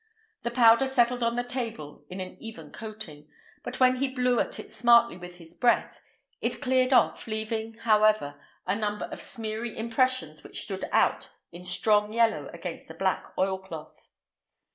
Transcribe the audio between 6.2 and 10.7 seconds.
it cleared off, leaving, however, a number of smeary impressions which